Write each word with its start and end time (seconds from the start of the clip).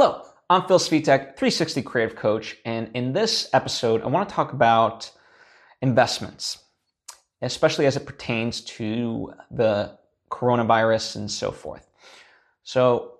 Hello, 0.00 0.22
I'm 0.48 0.64
Phil 0.68 0.78
Svitek, 0.78 1.36
360 1.36 1.82
Creative 1.82 2.14
Coach, 2.14 2.56
and 2.64 2.88
in 2.94 3.12
this 3.12 3.50
episode, 3.52 4.00
I 4.02 4.06
want 4.06 4.28
to 4.28 4.32
talk 4.32 4.52
about 4.52 5.10
investments, 5.82 6.58
especially 7.42 7.84
as 7.84 7.96
it 7.96 8.06
pertains 8.06 8.60
to 8.60 9.32
the 9.50 9.98
coronavirus 10.30 11.16
and 11.16 11.28
so 11.28 11.50
forth. 11.50 11.90
So, 12.62 13.14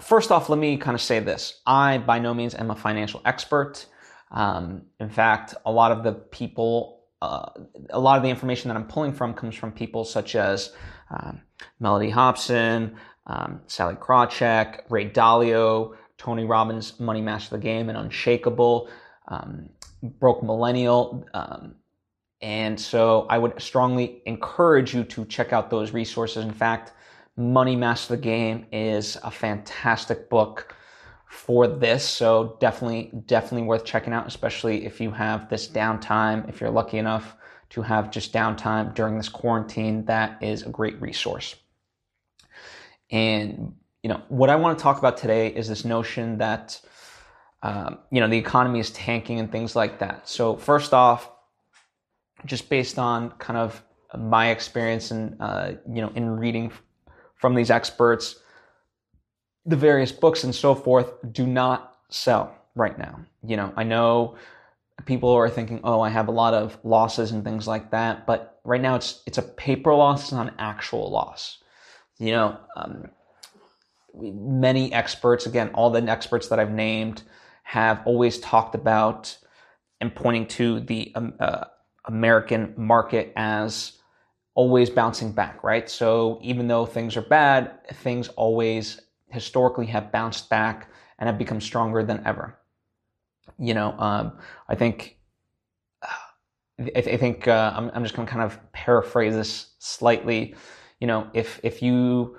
first 0.00 0.32
off, 0.32 0.48
let 0.48 0.58
me 0.58 0.78
kind 0.78 0.94
of 0.94 1.02
say 1.02 1.18
this 1.18 1.60
I, 1.66 1.98
by 1.98 2.18
no 2.18 2.32
means, 2.32 2.54
am 2.54 2.70
a 2.70 2.76
financial 2.76 3.20
expert. 3.26 3.84
Um, 4.30 4.86
in 5.00 5.10
fact, 5.10 5.54
a 5.66 5.70
lot 5.70 5.92
of 5.92 6.02
the 6.02 6.12
people, 6.12 7.02
uh, 7.20 7.50
a 7.90 8.00
lot 8.00 8.16
of 8.16 8.22
the 8.22 8.30
information 8.30 8.68
that 8.68 8.76
I'm 8.78 8.86
pulling 8.86 9.12
from 9.12 9.34
comes 9.34 9.54
from 9.54 9.70
people 9.70 10.06
such 10.06 10.34
as 10.34 10.72
um, 11.10 11.42
Mellody 11.78 12.10
Hobson, 12.10 12.96
um, 13.26 13.60
Sallie 13.66 13.94
Krawcheck, 13.94 14.82
Ray 14.90 15.08
Dalio, 15.08 15.96
Tony 16.18 16.44
Robbins' 16.44 16.98
Money 17.00 17.20
Master 17.20 17.56
the 17.56 17.62
Game, 17.62 17.88
and 17.88 17.98
Unshakable, 17.98 18.88
um, 19.28 19.68
Broke 20.02 20.42
Millennial. 20.42 21.26
Um, 21.34 21.76
and 22.40 22.78
so 22.78 23.26
I 23.30 23.38
would 23.38 23.60
strongly 23.60 24.22
encourage 24.26 24.94
you 24.94 25.04
to 25.04 25.24
check 25.24 25.52
out 25.52 25.70
those 25.70 25.92
resources. 25.92 26.44
In 26.44 26.52
fact, 26.52 26.92
Money 27.36 27.74
Master 27.74 28.16
the 28.16 28.22
Game 28.22 28.66
is 28.70 29.16
a 29.24 29.30
fantastic 29.30 30.28
book 30.28 30.74
for 31.26 31.66
this. 31.66 32.06
So 32.06 32.56
definitely, 32.60 33.10
definitely 33.26 33.66
worth 33.66 33.84
checking 33.84 34.12
out, 34.12 34.26
especially 34.26 34.84
if 34.84 35.00
you 35.00 35.10
have 35.10 35.48
this 35.48 35.66
downtime. 35.66 36.48
If 36.48 36.60
you're 36.60 36.70
lucky 36.70 36.98
enough 36.98 37.34
to 37.70 37.82
have 37.82 38.10
just 38.10 38.32
downtime 38.32 38.94
during 38.94 39.16
this 39.16 39.28
quarantine, 39.28 40.04
that 40.04 40.40
is 40.42 40.62
a 40.62 40.68
great 40.68 41.00
resource. 41.00 41.56
And 43.14 43.76
you 44.02 44.08
know 44.08 44.20
what 44.28 44.50
I 44.50 44.56
want 44.56 44.76
to 44.76 44.82
talk 44.82 44.98
about 44.98 45.16
today 45.16 45.46
is 45.46 45.68
this 45.68 45.84
notion 45.84 46.38
that 46.38 46.80
um, 47.62 47.98
you 48.10 48.20
know 48.20 48.26
the 48.26 48.36
economy 48.36 48.80
is 48.80 48.90
tanking 48.90 49.38
and 49.38 49.50
things 49.50 49.76
like 49.76 50.00
that. 50.00 50.28
So 50.28 50.56
first 50.56 50.92
off, 50.92 51.30
just 52.44 52.68
based 52.68 52.98
on 52.98 53.30
kind 53.38 53.56
of 53.56 53.80
my 54.18 54.50
experience 54.50 55.12
and 55.12 55.36
uh, 55.40 55.72
you 55.88 56.02
know 56.02 56.10
in 56.16 56.28
reading 56.28 56.72
from 57.36 57.54
these 57.54 57.70
experts, 57.70 58.40
the 59.64 59.76
various 59.76 60.10
books 60.10 60.42
and 60.42 60.52
so 60.52 60.74
forth 60.74 61.12
do 61.30 61.46
not 61.46 61.98
sell 62.08 62.52
right 62.74 62.98
now. 62.98 63.20
You 63.46 63.56
know, 63.56 63.72
I 63.76 63.84
know 63.84 64.34
people 65.04 65.30
are 65.30 65.48
thinking, 65.48 65.78
"Oh, 65.84 66.00
I 66.00 66.08
have 66.08 66.26
a 66.26 66.32
lot 66.32 66.52
of 66.52 66.76
losses 66.82 67.30
and 67.30 67.44
things 67.44 67.68
like 67.68 67.92
that," 67.92 68.26
but 68.26 68.58
right 68.64 68.80
now 68.80 68.96
it's 68.96 69.22
it's 69.24 69.38
a 69.38 69.42
paper 69.42 69.94
loss, 69.94 70.22
it's 70.22 70.32
not 70.32 70.48
an 70.48 70.54
actual 70.58 71.12
loss. 71.12 71.58
You 72.18 72.32
know, 72.32 72.58
um, 72.76 73.10
many 74.14 74.92
experts, 74.92 75.46
again, 75.46 75.70
all 75.74 75.90
the 75.90 76.02
experts 76.02 76.48
that 76.48 76.58
I've 76.58 76.72
named, 76.72 77.22
have 77.64 78.02
always 78.04 78.38
talked 78.40 78.74
about 78.74 79.36
and 80.00 80.14
pointing 80.14 80.46
to 80.46 80.80
the 80.80 81.12
um, 81.14 81.34
uh, 81.40 81.64
American 82.06 82.74
market 82.76 83.32
as 83.36 83.98
always 84.54 84.90
bouncing 84.90 85.32
back, 85.32 85.64
right? 85.64 85.88
So 85.90 86.38
even 86.42 86.68
though 86.68 86.86
things 86.86 87.16
are 87.16 87.22
bad, 87.22 87.86
things 87.94 88.28
always 88.28 89.00
historically 89.30 89.86
have 89.86 90.12
bounced 90.12 90.48
back 90.48 90.90
and 91.18 91.26
have 91.26 91.38
become 91.38 91.60
stronger 91.60 92.04
than 92.04 92.22
ever. 92.24 92.58
You 93.58 93.74
know, 93.74 93.94
um, 93.98 94.38
I 94.68 94.74
think 94.74 95.18
I, 96.96 97.00
think 97.00 97.46
uh, 97.46 97.72
I'm, 97.74 97.90
I'm 97.94 98.02
just 98.02 98.16
going 98.16 98.26
to 98.26 98.32
kind 98.32 98.44
of 98.44 98.58
paraphrase 98.72 99.34
this 99.34 99.74
slightly 99.78 100.56
you 101.04 101.06
know, 101.06 101.28
if 101.34 101.60
if 101.62 101.82
you 101.82 102.38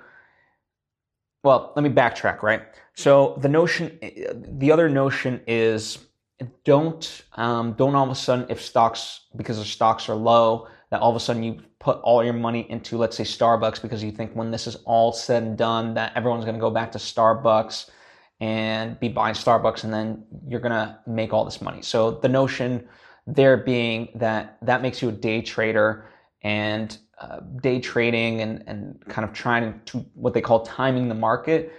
well, 1.44 1.72
let 1.76 1.84
me 1.84 1.88
backtrack, 1.88 2.42
right? 2.42 2.62
So 2.94 3.38
the 3.40 3.48
notion, 3.48 3.96
the 4.58 4.72
other 4.72 4.88
notion 4.88 5.40
is 5.46 5.98
don't 6.64 7.22
um, 7.34 7.74
don't 7.74 7.94
all 7.94 8.02
of 8.04 8.10
a 8.10 8.16
sudden 8.16 8.44
if 8.48 8.60
stocks 8.60 9.20
because 9.36 9.58
the 9.58 9.64
stocks 9.64 10.08
are 10.08 10.16
low 10.16 10.66
that 10.90 11.00
all 11.00 11.10
of 11.10 11.16
a 11.16 11.20
sudden 11.20 11.44
you 11.44 11.62
put 11.78 11.98
all 12.00 12.24
your 12.24 12.32
money 12.32 12.66
into 12.68 12.98
let's 12.98 13.16
say 13.16 13.22
Starbucks 13.22 13.80
because 13.80 14.02
you 14.02 14.10
think 14.10 14.32
when 14.34 14.50
this 14.50 14.66
is 14.66 14.74
all 14.84 15.12
said 15.12 15.44
and 15.44 15.56
done 15.56 15.94
that 15.94 16.10
everyone's 16.16 16.44
going 16.44 16.56
to 16.56 16.60
go 16.60 16.70
back 16.70 16.90
to 16.90 16.98
Starbucks 16.98 17.88
and 18.40 18.98
be 18.98 19.08
buying 19.08 19.34
Starbucks 19.34 19.84
and 19.84 19.94
then 19.94 20.24
you're 20.48 20.60
going 20.60 20.72
to 20.72 20.98
make 21.06 21.32
all 21.32 21.44
this 21.44 21.62
money. 21.62 21.82
So 21.82 22.10
the 22.10 22.28
notion 22.28 22.88
there 23.28 23.56
being 23.58 24.08
that 24.16 24.58
that 24.62 24.82
makes 24.82 25.00
you 25.00 25.10
a 25.10 25.12
day 25.12 25.40
trader 25.40 26.06
and 26.42 26.98
uh, 27.20 27.40
day 27.62 27.80
trading 27.80 28.40
and, 28.40 28.62
and 28.66 29.02
kind 29.08 29.26
of 29.26 29.34
trying 29.34 29.80
to 29.86 29.98
what 30.14 30.34
they 30.34 30.40
call 30.40 30.60
timing 30.64 31.08
the 31.08 31.14
market 31.14 31.72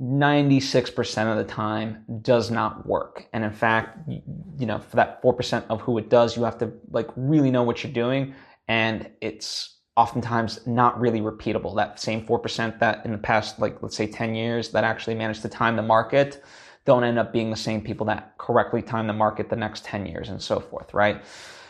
96% 0.00 1.30
of 1.30 1.36
the 1.36 1.44
time 1.44 2.04
does 2.22 2.50
not 2.50 2.86
work. 2.86 3.28
And 3.32 3.44
in 3.44 3.52
fact 3.52 3.98
you 4.08 4.66
know 4.66 4.78
for 4.78 4.96
that 4.96 5.22
4% 5.22 5.64
of 5.68 5.80
who 5.80 5.98
it 5.98 6.10
does 6.10 6.36
you 6.36 6.42
have 6.44 6.58
to 6.58 6.72
like 6.90 7.08
really 7.16 7.50
know 7.50 7.62
what 7.62 7.84
you're 7.84 7.92
doing. 7.92 8.34
And 8.68 9.10
it's 9.20 9.78
oftentimes 9.96 10.66
not 10.66 10.98
really 10.98 11.20
repeatable. 11.20 11.76
That 11.76 12.00
same 12.00 12.26
4% 12.26 12.78
that 12.80 13.04
in 13.04 13.12
the 13.12 13.18
past 13.18 13.60
like 13.60 13.80
let's 13.82 13.96
say 13.96 14.06
10 14.06 14.34
years 14.34 14.70
that 14.70 14.84
actually 14.84 15.14
managed 15.14 15.42
to 15.42 15.48
time 15.48 15.76
the 15.76 15.82
market 15.82 16.42
don't 16.84 17.04
end 17.04 17.18
up 17.18 17.32
being 17.32 17.50
the 17.50 17.56
same 17.56 17.80
people 17.80 18.06
that 18.06 18.36
correctly 18.38 18.82
time 18.82 19.06
the 19.06 19.12
market 19.12 19.48
the 19.48 19.56
next 19.56 19.84
10 19.84 20.06
years 20.06 20.30
and 20.30 20.42
so 20.42 20.58
forth 20.58 20.94
right? 20.94 21.22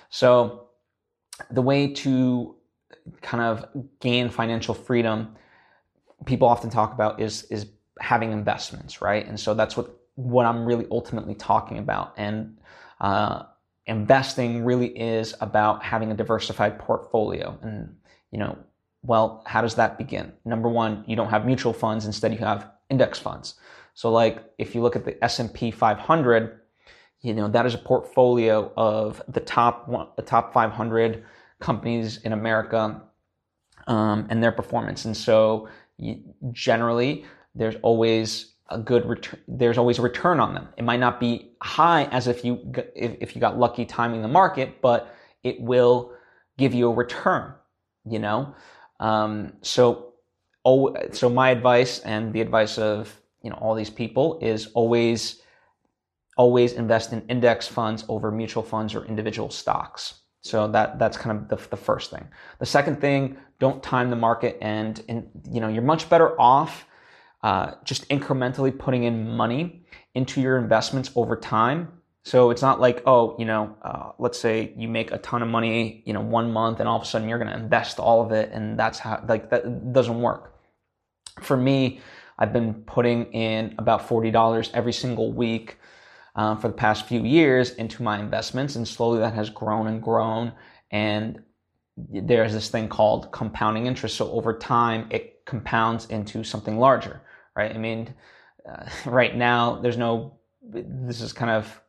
So 0.08 0.69
the 1.50 1.62
way 1.62 1.92
to 1.94 2.56
kind 3.20 3.42
of 3.42 3.86
gain 4.00 4.28
financial 4.28 4.75
freedom 4.75 5.36
people 6.25 6.48
often 6.48 6.70
talk 6.70 6.92
about 6.92 7.20
is 7.20 7.44
is 7.44 7.66
having 8.00 8.32
investments 8.32 9.00
right? 9.00 9.26
And 9.26 9.38
so 9.38 9.54
that's 9.54 9.76
what 9.76 9.98
what 10.14 10.44
i'm 10.44 10.64
really 10.66 10.86
ultimately 10.91 11.34
talking 11.34 11.78
about. 11.78 12.12
And 12.16 12.58
uh, 13.00 13.44
investing 13.86 14.64
really 14.64 14.88
is 14.88 15.34
about 15.41 15.82
having 15.82 16.10
a 16.12 16.14
diversified 16.14 16.78
portfolio. 16.78 17.58
And 17.62 17.97
you 18.31 18.38
know 18.38 18.58
well 19.02 19.42
how 19.47 19.60
does 19.60 19.75
that 19.76 19.98
begin? 19.98 20.32
Number 20.44 20.69
one 20.69 21.04
you 21.06 21.16
don't 21.16 21.31
have 21.31 21.47
mutual 21.47 21.72
funds. 21.72 22.06
Instead 22.06 22.32
you 22.32 22.38
have 22.38 22.70
index 22.91 23.19
funds. 23.19 23.54
So 23.94 24.10
like 24.10 24.44
if 24.58 24.75
you 24.75 24.82
look 24.82 24.97
at 24.97 25.04
the 25.04 25.22
s&p 25.25 25.70
500 25.70 26.60
you 27.20 27.34
know 27.34 27.48
that 27.48 27.66
is 27.66 27.75
a 27.75 27.78
portfolio 27.78 28.72
of 28.76 29.22
the 29.28 29.41
top 29.41 29.88
one, 29.88 30.08
the 30.16 30.22
top 30.22 30.52
500 30.52 31.25
companies 31.62 32.19
in 32.19 32.33
America 32.33 33.00
um, 33.87 34.27
and 34.28 34.43
their 34.43 34.53
performance. 34.53 35.05
And 35.05 35.17
so 35.17 35.69
generally, 36.53 37.25
there's 37.55 37.77
always 37.83 38.55
a 38.69 38.78
good 38.78 39.06
return. 39.06 39.41
There's 39.49 39.78
always 39.78 39.99
a 39.99 40.03
return 40.03 40.41
on 40.41 40.55
them. 40.55 40.69
It 40.77 40.84
might 40.84 41.00
not 41.00 41.21
be 41.21 41.53
high 41.62 42.05
as 42.05 42.27
if 42.27 42.45
you 42.45 42.61
if, 42.95 43.17
if 43.21 43.34
you 43.34 43.41
got 43.41 43.59
lucky 43.59 43.84
timing 43.84 44.23
the 44.23 44.28
market, 44.28 44.81
but 44.81 45.15
it 45.43 45.61
will 45.61 46.12
give 46.59 46.75
you 46.75 46.89
a 46.89 46.95
return. 46.95 47.55
You 48.05 48.19
know, 48.19 48.55
um, 49.00 49.53
so 49.62 50.15
oh, 50.65 50.94
so 51.12 51.29
my 51.29 51.50
advice 51.50 52.00
and 52.00 52.33
the 52.33 52.41
advice 52.41 52.79
of 52.79 53.15
you 53.43 53.50
know 53.50 53.56
all 53.56 53.75
these 53.75 53.91
people 53.91 54.39
is 54.41 54.69
always 54.75 55.43
always 56.37 56.73
invest 56.73 57.12
in 57.12 57.23
index 57.29 57.69
funds 57.69 58.05
over 58.09 58.31
mutual 58.31 58.62
funds 58.62 58.94
or 58.94 59.05
individual 59.05 59.50
stocks. 59.50 60.22
So 60.42 60.69
that 60.69 60.98
that's 60.98 61.16
kind 61.16 61.38
of 61.38 61.48
the, 61.48 61.69
the 61.70 61.76
first 61.76 62.10
thing. 62.10 62.26
The 62.58 62.66
second 62.66 63.00
thing, 63.00 63.36
don't 63.60 63.82
time 63.82 64.10
the 64.10 64.16
market, 64.16 64.58
and, 64.60 65.03
and 65.08 65.28
you 65.50 65.60
know 65.60 65.69
you're 65.69 65.82
much 65.82 66.10
better 66.10 66.38
off 66.41 66.84
uh, 67.42 67.72
just 67.84 68.08
incrementally 68.08 68.76
putting 68.76 69.04
in 69.04 69.28
money 69.36 69.84
into 70.14 70.41
your 70.41 70.58
investments 70.58 71.10
over 71.16 71.36
time. 71.36 71.88
So 72.25 72.50
it's 72.50 72.62
not 72.62 72.81
like 72.81 73.02
oh 73.06 73.36
you 73.38 73.44
know 73.44 73.76
uh, 73.82 74.10
let's 74.19 74.38
say 74.38 74.72
you 74.76 74.88
make 74.88 75.12
a 75.12 75.19
ton 75.19 75.42
of 75.42 75.48
money 75.48 76.02
you 76.06 76.12
know 76.12 76.20
one 76.20 76.52
month 76.52 76.81
and 76.81 76.88
all 76.88 76.97
of 76.97 77.02
a 77.02 77.06
sudden 77.06 77.28
you're 77.28 77.38
going 77.38 77.50
to 77.50 77.56
invest 77.56 77.98
all 77.98 78.25
of 78.25 78.32
it 78.32 78.50
and 78.52 78.78
that's 78.78 78.98
how 78.98 79.25
like 79.28 79.50
that 79.50 79.92
doesn't 79.92 80.20
work. 80.20 80.54
For 81.41 81.56
me, 81.56 82.00
I've 82.38 82.52
been 82.52 82.75
putting 82.75 83.32
in 83.32 83.75
about 83.78 84.08
forty 84.08 84.32
dollars 84.32 84.70
every 84.75 84.93
single 84.93 85.32
week 85.32 85.78
um, 86.34 86.58
for 86.58 86.69
the 86.69 86.75
past 86.75 87.06
few 87.06 87.23
years 87.25 87.73
into 87.73 88.02
my 88.02 88.19
investments, 88.19 88.76
and 88.76 88.87
slowly 88.87 89.20
that 89.20 89.34
has 89.34 89.50
grown 89.50 89.87
and 89.87 90.02
grown. 90.02 90.52
And 90.90 91.43
there's 91.96 92.52
this 92.52 92.69
thing 92.69 92.88
called 92.88 93.32
compounding 93.32 93.87
interest. 93.87 94.17
So 94.17 94.31
over 94.32 94.56
time, 94.58 95.08
it 95.11 95.44
compounds 95.44 96.06
into 96.06 96.43
something 96.44 96.79
larger, 96.79 97.23
right? 97.55 97.75
I 97.75 97.79
mean, 97.79 98.14
uh, 98.69 98.87
right 99.06 99.37
now, 99.37 99.81
there's 99.81 99.99
no, 99.99 100.38
this 100.62 101.20
is 101.20 101.32
kind 101.32 101.50
of 101.50 101.81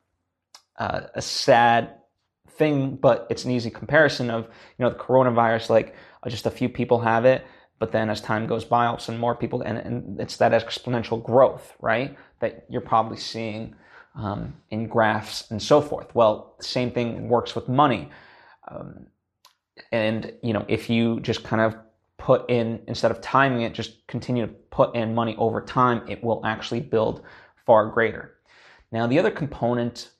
uh, 0.77 1.01
a 1.13 1.21
sad 1.21 1.95
thing, 2.49 2.95
but 2.95 3.27
it's 3.29 3.45
an 3.45 3.51
easy 3.51 3.69
comparison 3.69 4.29
of, 4.29 4.45
you 4.45 4.83
know, 4.83 4.89
the 4.89 4.95
coronavirus, 4.95 5.69
like 5.69 5.95
uh, 6.23 6.29
just 6.29 6.45
a 6.45 6.51
few 6.51 6.69
people 6.69 6.99
have 6.99 7.25
it. 7.25 7.45
But 7.79 7.91
then 7.91 8.09
as 8.09 8.21
time 8.21 8.47
goes 8.47 8.63
by, 8.63 8.85
all 8.85 8.95
of 8.95 8.99
a 8.99 9.03
sudden 9.03 9.19
more 9.19 9.35
people, 9.35 9.61
and, 9.61 9.77
and 9.77 10.19
it's 10.19 10.37
that 10.37 10.51
exponential 10.51 11.21
growth, 11.21 11.75
right? 11.81 12.17
That 12.39 12.65
you're 12.69 12.81
probably 12.81 13.17
seeing 13.17 13.75
um, 14.15 14.53
in 14.69 14.87
graphs 14.87 15.49
and 15.51 15.61
so 15.61 15.81
forth. 15.81 16.13
Well, 16.13 16.55
same 16.59 16.91
thing 16.91 17.27
works 17.27 17.55
with 17.55 17.67
money. 17.67 18.09
Um, 18.67 19.07
and 19.91 20.33
you 20.43 20.53
know, 20.53 20.65
if 20.67 20.89
you 20.89 21.19
just 21.19 21.43
kind 21.43 21.61
of 21.61 21.75
put 22.17 22.49
in 22.49 22.81
instead 22.87 23.11
of 23.11 23.21
timing 23.21 23.61
it, 23.61 23.73
just 23.73 24.05
continue 24.07 24.45
to 24.45 24.53
put 24.71 24.95
in 24.95 25.13
money 25.15 25.35
over 25.37 25.61
time, 25.61 26.03
it 26.07 26.23
will 26.23 26.45
actually 26.45 26.79
build 26.79 27.23
far 27.65 27.89
greater. 27.89 28.35
Now, 28.91 29.07
the 29.07 29.19
other 29.19 29.31
component 29.31 30.11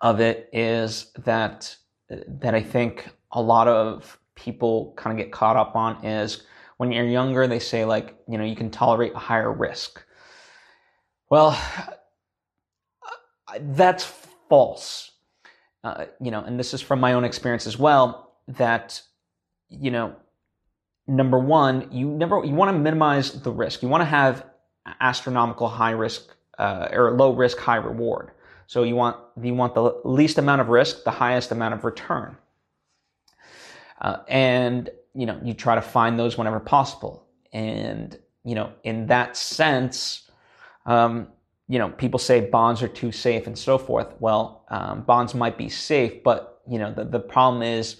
of 0.00 0.20
it 0.20 0.48
is 0.52 1.12
that 1.24 1.76
that 2.08 2.54
I 2.54 2.62
think 2.62 3.08
a 3.32 3.42
lot 3.42 3.68
of 3.68 4.18
people 4.34 4.94
kind 4.96 5.18
of 5.18 5.24
get 5.24 5.32
caught 5.32 5.56
up 5.56 5.74
on 5.76 6.04
is 6.04 6.42
when 6.76 6.92
you're 6.92 7.06
younger, 7.06 7.46
they 7.46 7.58
say 7.58 7.84
like, 7.84 8.14
you 8.28 8.38
know, 8.38 8.44
you 8.44 8.54
can 8.54 8.70
tolerate 8.70 9.12
a 9.14 9.18
higher 9.18 9.52
risk. 9.52 10.04
Well, 11.30 11.58
that's 13.60 14.04
false. 14.48 15.12
Uh, 15.84 16.06
you 16.20 16.30
know, 16.30 16.42
and 16.42 16.58
this 16.58 16.74
is 16.74 16.80
from 16.80 17.00
my 17.00 17.12
own 17.12 17.24
experience 17.24 17.66
as 17.66 17.78
well, 17.78 18.32
that, 18.48 19.00
you 19.68 19.90
know, 19.90 20.16
number 21.06 21.38
one, 21.38 21.88
you 21.92 22.08
never, 22.08 22.44
you 22.44 22.54
want 22.54 22.72
to 22.72 22.78
minimize 22.78 23.32
the 23.42 23.52
risk. 23.52 23.82
You 23.82 23.88
want 23.88 24.00
to 24.00 24.06
have 24.06 24.44
astronomical 25.00 25.68
high 25.68 25.92
risk 25.92 26.34
uh, 26.58 26.88
or 26.90 27.12
low 27.12 27.32
risk, 27.32 27.58
high 27.58 27.76
reward. 27.76 28.32
So 28.66 28.82
you 28.82 28.96
want, 28.96 29.16
you 29.40 29.54
want 29.54 29.74
the 29.74 30.00
least 30.04 30.38
amount 30.38 30.60
of 30.60 30.68
risk, 30.68 31.04
the 31.04 31.12
highest 31.12 31.52
amount 31.52 31.74
of 31.74 31.84
return. 31.84 32.36
Uh, 34.00 34.18
and, 34.28 34.90
you 35.14 35.26
know, 35.26 35.40
you 35.44 35.54
try 35.54 35.76
to 35.76 35.82
find 35.82 36.18
those 36.18 36.36
whenever 36.36 36.58
possible. 36.58 37.26
And, 37.52 38.18
you 38.44 38.56
know, 38.56 38.72
in 38.82 39.06
that 39.06 39.36
sense, 39.36 40.28
um, 40.84 41.28
you 41.68 41.78
know, 41.78 41.88
people 41.90 42.18
say 42.18 42.40
bonds 42.40 42.82
are 42.82 42.88
too 42.88 43.10
safe 43.10 43.46
and 43.46 43.58
so 43.58 43.78
forth. 43.78 44.14
Well, 44.20 44.64
um, 44.68 45.02
bonds 45.02 45.34
might 45.34 45.58
be 45.58 45.68
safe, 45.68 46.22
but, 46.22 46.62
you 46.68 46.78
know, 46.78 46.92
the, 46.92 47.04
the 47.04 47.20
problem 47.20 47.62
is 47.62 47.96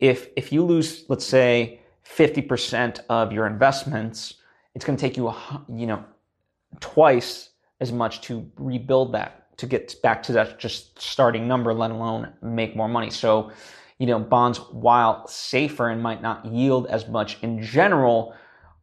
if, 0.00 0.28
if 0.36 0.52
you 0.52 0.64
lose, 0.64 1.04
let's 1.08 1.26
say, 1.26 1.80
50% 2.04 3.00
of 3.08 3.32
your 3.32 3.46
investments, 3.46 4.34
it's 4.74 4.84
going 4.84 4.96
to 4.96 5.00
take 5.00 5.16
you, 5.16 5.28
a, 5.28 5.64
you 5.68 5.86
know, 5.86 6.04
twice 6.80 7.50
as 7.80 7.92
much 7.92 8.20
to 8.22 8.50
rebuild 8.56 9.12
that 9.12 9.44
to 9.56 9.66
get 9.66 9.94
back 10.02 10.22
to 10.24 10.32
that 10.32 10.58
just 10.58 11.00
starting 11.00 11.46
number, 11.46 11.72
let 11.72 11.90
alone 11.90 12.32
make 12.42 12.74
more 12.74 12.88
money. 12.88 13.10
So, 13.10 13.52
you 13.98 14.06
know, 14.06 14.18
bonds, 14.18 14.58
while 14.58 15.26
safer 15.28 15.88
and 15.88 16.02
might 16.02 16.20
not 16.20 16.44
yield 16.44 16.86
as 16.88 17.08
much 17.08 17.42
in 17.42 17.62
general, 17.62 18.34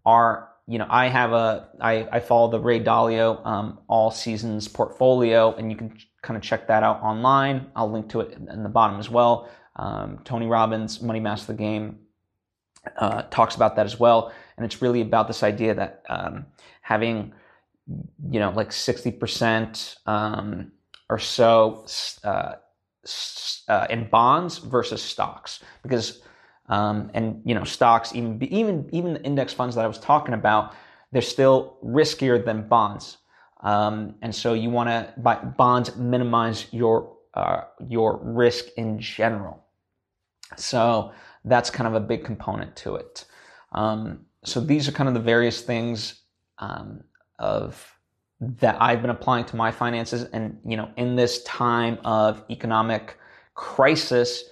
are 0.06 0.50
you 0.72 0.78
know, 0.78 0.88
I 0.90 1.10
have 1.10 1.34
a 1.34 1.68
I, 1.82 2.08
I 2.10 2.20
follow 2.22 2.50
the 2.50 2.60
Ray 2.60 2.80
Dalio 2.80 3.46
um, 3.46 3.80
all 3.90 4.10
seasons 4.10 4.70
portfolio, 4.70 5.54
and 5.56 5.70
you 5.70 5.76
can 5.76 5.98
kind 6.22 6.38
of 6.38 6.44
check 6.44 6.66
that 6.68 6.82
out 6.82 7.02
online. 7.02 7.70
I'll 7.76 7.92
link 7.92 8.08
to 8.12 8.22
it 8.22 8.38
in 8.38 8.64
the 8.64 8.70
bottom 8.70 8.98
as 8.98 9.10
well. 9.10 9.50
Um, 9.76 10.22
Tony 10.24 10.46
Robbins, 10.48 11.02
Money 11.02 11.20
Master 11.20 11.52
the 11.52 11.58
Game, 11.58 12.00
uh, 12.96 13.24
talks 13.24 13.56
about 13.56 13.76
that 13.76 13.86
as 13.86 14.00
well, 14.00 14.32
and 14.56 14.66
it's 14.66 14.82
really 14.82 15.02
about 15.02 15.28
this 15.28 15.44
idea 15.44 15.74
that 15.76 16.06
um, 16.08 16.46
having 16.82 17.34
you 18.30 18.40
know 18.40 18.52
like 18.52 18.72
sixty 18.72 19.12
percent 19.12 19.98
um, 20.06 20.72
or 21.10 21.20
so 21.20 21.86
uh, 22.24 22.54
uh, 23.68 23.88
in 23.90 24.08
bonds 24.08 24.60
versus 24.60 25.02
stocks 25.02 25.62
because 25.84 26.22
um, 26.72 27.12
and 27.14 27.42
you 27.46 27.54
know 27.54 27.64
stocks 27.64 28.16
even 28.16 28.42
even 28.44 28.90
even 28.92 29.14
the 29.14 29.24
index 29.24 29.54
funds 29.54 29.76
that 29.76 29.84
I 29.84 29.88
was 29.88 30.00
talking 30.00 30.34
about 30.34 30.74
they're 31.12 31.22
still 31.22 31.78
riskier 31.84 32.44
than 32.44 32.68
bonds. 32.68 33.18
Um, 33.62 34.16
and 34.22 34.34
so 34.34 34.54
you 34.54 34.70
want 34.70 34.90
to 34.90 35.14
buy 35.18 35.36
bonds 35.36 35.96
minimize 35.96 36.68
your 36.72 37.16
uh, 37.34 37.64
your 37.88 38.20
risk 38.24 38.66
in 38.78 39.00
general. 39.00 39.64
So 40.58 41.12
that's 41.46 41.70
kind 41.70 41.88
of 41.88 41.94
a 41.94 42.00
big 42.00 42.24
component 42.26 42.76
to 42.78 42.96
it. 42.96 43.26
Um, 43.74 44.26
so 44.44 44.60
these 44.60 44.88
are 44.88 44.92
kind 44.92 45.08
of 45.08 45.14
the 45.14 45.22
various 45.22 45.62
things 45.62 46.22
um, 46.58 47.04
of 47.40 47.86
that 48.40 48.82
I've 48.82 49.02
been 49.02 49.12
applying 49.12 49.46
to 49.46 49.56
my 49.56 49.72
finances. 49.72 50.24
And 50.32 50.58
you 50.66 50.78
know 50.78 50.90
in 50.96 51.16
this 51.16 51.44
time 51.44 52.00
of 52.06 52.44
economic 52.50 53.18
crisis 53.54 54.46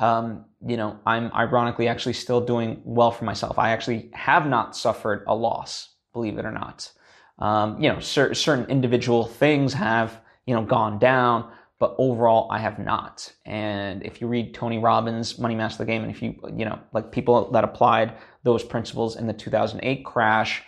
um, 0.00 0.44
you 0.66 0.76
know, 0.76 0.98
I'm 1.06 1.30
ironically 1.32 1.88
actually 1.88 2.14
still 2.14 2.40
doing 2.40 2.80
well 2.84 3.10
for 3.10 3.24
myself. 3.24 3.58
I 3.58 3.70
actually 3.70 4.10
have 4.12 4.46
not 4.46 4.76
suffered 4.76 5.24
a 5.26 5.34
loss, 5.34 5.90
believe 6.12 6.38
it 6.38 6.44
or 6.44 6.50
not. 6.52 6.90
Um, 7.38 7.80
you 7.80 7.88
know, 7.88 8.00
cer- 8.00 8.34
certain 8.34 8.66
individual 8.66 9.26
things 9.26 9.72
have, 9.74 10.20
you 10.46 10.54
know, 10.54 10.64
gone 10.64 10.98
down, 10.98 11.50
but 11.78 11.94
overall 11.98 12.50
I 12.50 12.58
have 12.58 12.78
not. 12.78 13.32
And 13.44 14.02
if 14.04 14.20
you 14.20 14.26
read 14.26 14.54
Tony 14.54 14.78
Robbins' 14.78 15.38
Money 15.38 15.54
Master 15.54 15.84
the 15.84 15.86
Game, 15.86 16.02
and 16.02 16.10
if 16.10 16.22
you, 16.22 16.34
you 16.56 16.64
know, 16.64 16.78
like 16.92 17.12
people 17.12 17.50
that 17.52 17.64
applied 17.64 18.16
those 18.42 18.62
principles 18.64 19.16
in 19.16 19.26
the 19.26 19.32
2008 19.32 20.04
crash, 20.04 20.62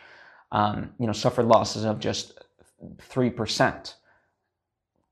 um, 0.53 0.91
you 0.99 1.07
know, 1.07 1.13
suffered 1.13 1.47
losses 1.47 1.85
of 1.85 1.99
just 1.99 2.39
3% 2.99 3.95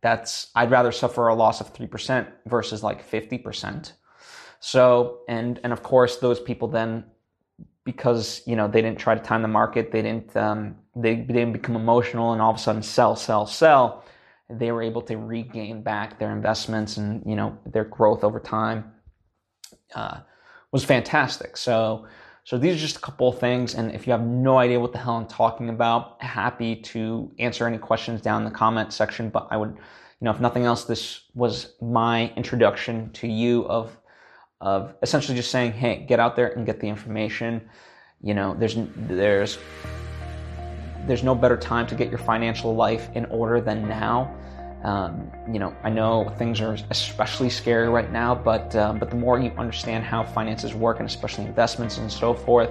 that's 0.05 0.50
I'd 0.55 0.70
rather 0.70 0.93
suffer 0.93 1.28
a 1.28 1.34
loss 1.34 1.62
of 1.62 1.72
3% 1.72 2.31
versus 2.44 2.82
like 2.82 3.10
50%. 3.10 3.93
So, 4.60 5.20
and, 5.28 5.60
and 5.62 5.72
of 5.72 5.82
course, 5.82 6.16
those 6.16 6.40
people 6.40 6.68
then, 6.68 7.04
because, 7.84 8.42
you 8.46 8.56
know, 8.56 8.66
they 8.66 8.80
didn't 8.80 8.98
try 8.98 9.14
to 9.14 9.22
time 9.22 9.42
the 9.42 9.48
market, 9.48 9.92
they 9.92 10.02
didn't, 10.02 10.34
um, 10.36 10.76
they, 10.96 11.16
they 11.16 11.34
didn't 11.34 11.52
become 11.52 11.76
emotional 11.76 12.32
and 12.32 12.40
all 12.40 12.50
of 12.50 12.56
a 12.56 12.58
sudden 12.58 12.82
sell, 12.82 13.14
sell, 13.14 13.46
sell. 13.46 14.04
They 14.48 14.72
were 14.72 14.82
able 14.82 15.02
to 15.02 15.16
regain 15.16 15.82
back 15.82 16.18
their 16.18 16.32
investments 16.32 16.96
and, 16.96 17.22
you 17.26 17.36
know, 17.36 17.58
their 17.66 17.84
growth 17.84 18.24
over 18.24 18.40
time, 18.40 18.92
uh, 19.94 20.20
was 20.72 20.84
fantastic. 20.84 21.56
So, 21.56 22.06
so 22.44 22.58
these 22.58 22.74
are 22.74 22.78
just 22.78 22.96
a 22.96 23.00
couple 23.00 23.28
of 23.28 23.38
things. 23.38 23.74
And 23.74 23.92
if 23.92 24.06
you 24.06 24.12
have 24.12 24.22
no 24.22 24.58
idea 24.58 24.78
what 24.78 24.92
the 24.92 24.98
hell 24.98 25.16
I'm 25.16 25.26
talking 25.26 25.70
about, 25.70 26.22
happy 26.22 26.76
to 26.76 27.30
answer 27.38 27.66
any 27.66 27.78
questions 27.78 28.20
down 28.20 28.42
in 28.42 28.44
the 28.44 28.54
comment 28.54 28.92
section. 28.92 29.30
But 29.30 29.48
I 29.50 29.56
would, 29.56 29.70
you 29.70 30.24
know, 30.24 30.30
if 30.30 30.40
nothing 30.40 30.64
else, 30.64 30.84
this 30.84 31.22
was 31.34 31.74
my 31.80 32.32
introduction 32.36 33.10
to 33.12 33.28
you 33.28 33.66
of 33.66 33.96
of 34.64 34.94
essentially 35.02 35.37
just 35.37 35.50
saying, 35.50 35.72
hey, 35.72 36.05
get 36.08 36.19
out 36.19 36.34
there 36.37 36.49
and 36.49 36.64
get 36.64 36.81
the 36.81 36.88
information. 36.88 37.69
You 38.22 38.32
know, 38.32 38.56
there's 38.58 38.76
there's 38.96 39.58
there's 41.06 41.22
no 41.22 41.34
better 41.34 41.58
time 41.58 41.87
to 41.87 41.94
get 41.94 42.08
your 42.08 42.19
financial 42.19 42.75
life 42.75 43.11
in 43.14 43.26
order 43.26 43.61
than 43.61 43.87
now. 43.87 44.34
Um, 44.82 45.31
you 45.52 45.58
know, 45.58 45.76
I 45.82 45.90
know 45.90 46.31
things 46.38 46.62
are 46.62 46.78
especially 46.90 47.50
scary 47.50 47.90
right 47.90 48.11
now, 48.11 48.34
but 48.34 48.75
um, 48.75 48.99
but 48.99 49.11
the 49.11 49.16
more 49.16 49.38
you 49.38 49.50
understand 49.58 50.02
how 50.02 50.25
finances 50.25 50.75
work, 50.75 50.99
and 50.99 51.06
especially 51.06 51.44
investments 51.44 51.99
and 51.99 52.10
so 52.10 52.32
forth, 52.32 52.70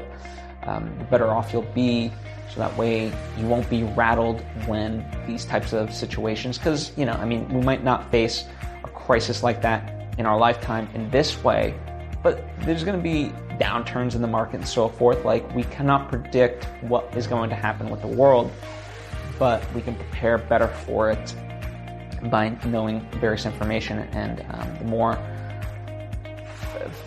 um, 0.64 0.96
the 0.98 1.06
better 1.06 1.30
off 1.30 1.54
you'll 1.54 1.62
be. 1.76 2.12
So 2.52 2.60
that 2.60 2.76
way, 2.76 3.12
you 3.38 3.46
won't 3.46 3.68
be 3.70 3.84
rattled 3.84 4.42
when 4.66 5.06
these 5.28 5.46
types 5.46 5.74
of 5.74 5.94
situations. 5.94 6.58
Because 6.58 6.92
you 6.98 7.06
know, 7.06 7.14
I 7.14 7.26
mean, 7.26 7.48
we 7.50 7.62
might 7.62 7.84
not 7.84 8.10
face 8.10 8.46
a 8.84 8.88
crisis 8.88 9.44
like 9.44 9.62
that 9.62 10.04
in 10.18 10.26
our 10.26 10.38
lifetime 10.38 10.88
in 10.94 11.10
this 11.10 11.44
way, 11.44 11.74
but 12.24 12.42
there's 12.62 12.84
going 12.84 12.98
to 12.98 13.04
be 13.04 13.32
downturns 13.58 14.16
in 14.16 14.22
the 14.22 14.28
market 14.28 14.56
and 14.56 14.68
so 14.68 14.88
forth. 14.88 15.26
Like, 15.26 15.54
we 15.54 15.64
cannot 15.66 16.10
predict 16.10 16.64
what 16.82 17.16
is 17.16 17.28
going 17.28 17.50
to 17.50 17.56
happen 17.56 17.90
with 17.90 18.02
the 18.02 18.08
world, 18.08 18.52
but 19.38 19.62
we 19.74 19.82
can 19.82 19.96
prepare 19.96 20.38
better 20.38 20.70
for 20.70 21.12
it 21.12 21.36
by 22.32 22.58
knowing 22.66 23.02
various 23.20 23.46
information. 23.46 24.00
And 24.14 24.46
um, 24.52 24.78
the 24.80 24.86
more 24.86 25.20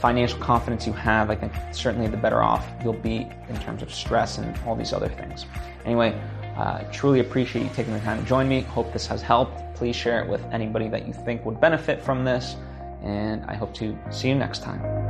financial 0.00 0.38
confidence 0.38 0.87
you 0.87 0.92
have, 0.92 1.30
I 1.30 1.35
think 1.35 1.52
certainly 1.73 2.08
the 2.08 2.18
better 2.18 2.42
off 2.42 2.66
you'll 2.85 2.92
be 2.92 3.28
in 3.49 3.58
terms 3.61 3.82
of 3.82 3.92
stress 3.92 4.37
and 4.37 4.56
all 4.66 4.76
these 4.76 4.92
other 4.92 5.08
things. 5.08 5.46
Anyway, 5.87 6.20
uh, 6.56 6.80
truly 6.92 7.20
appreciate 7.20 7.62
you 7.62 7.70
taking 7.75 7.94
the 7.94 8.00
time 8.00 8.20
to 8.20 8.28
join 8.28 8.49
me. 8.49 8.61
Hope 8.61 8.92
this 8.92 9.06
has 9.06 9.23
helped. 9.23 9.75
Please 9.75 9.96
share 9.96 10.23
it 10.23 10.28
with 10.28 10.42
anybody 10.52 10.88
that 10.88 11.06
you 11.06 11.14
think 11.14 11.44
would 11.46 11.61
benefit 11.61 12.02
from 12.02 12.25
this 12.25 12.56
and 13.06 13.44
I 13.44 13.54
hope 13.54 13.73
to 13.75 13.96
see 14.11 14.28
you 14.28 14.35
next 14.35 14.62
time. 14.62 15.05